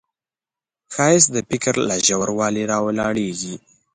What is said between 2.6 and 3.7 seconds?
راولاړیږي